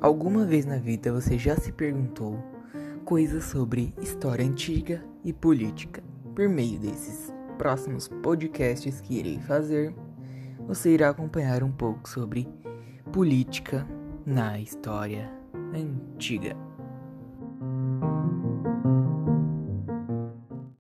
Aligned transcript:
Alguma 0.00 0.44
vez 0.44 0.64
na 0.64 0.76
vida 0.76 1.12
você 1.12 1.36
já 1.36 1.56
se 1.56 1.72
perguntou 1.72 2.38
coisas 3.04 3.44
sobre 3.44 3.92
história 4.00 4.44
antiga 4.44 5.04
e 5.24 5.32
política? 5.32 6.02
Por 6.36 6.48
meio 6.48 6.78
desses 6.78 7.34
próximos 7.56 8.06
podcasts 8.06 9.00
que 9.00 9.18
irei 9.18 9.40
fazer, 9.40 9.92
você 10.68 10.94
irá 10.94 11.08
acompanhar 11.08 11.64
um 11.64 11.72
pouco 11.72 12.08
sobre 12.08 12.48
política 13.10 13.84
na 14.24 14.60
história 14.60 15.28
antiga. 15.74 16.67